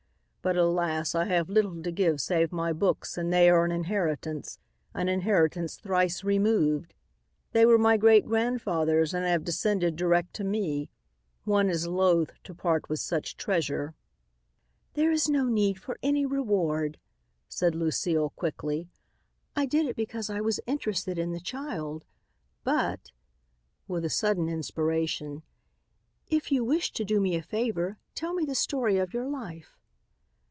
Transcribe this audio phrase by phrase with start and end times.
[0.43, 4.57] But, alas, I have little to give save my books and they are an inheritance,
[4.91, 6.95] an inheritance thrice removed.
[7.51, 10.89] They were my great grandfather's and have descended direct to me.
[11.43, 13.93] One is loath to part with such treasure."
[14.95, 16.97] "There is no need for any reward,"
[17.47, 18.89] said Lucile quickly.
[19.55, 22.03] "I did it because I was interested in the child.
[22.63, 23.11] But,"
[23.87, 25.43] with a sudden inspiration,
[26.31, 29.77] "if you wish to do me a favor, tell me the story of your life."